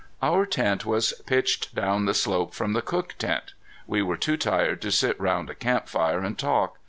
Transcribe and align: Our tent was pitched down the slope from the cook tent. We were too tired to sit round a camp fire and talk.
Our 0.23 0.47
tent 0.47 0.83
was 0.83 1.13
pitched 1.27 1.75
down 1.75 2.05
the 2.05 2.15
slope 2.15 2.55
from 2.55 2.73
the 2.73 2.81
cook 2.81 3.13
tent. 3.19 3.53
We 3.85 4.01
were 4.01 4.17
too 4.17 4.35
tired 4.35 4.81
to 4.81 4.91
sit 4.91 5.19
round 5.19 5.51
a 5.51 5.53
camp 5.53 5.87
fire 5.87 6.21
and 6.21 6.39
talk. 6.39 6.79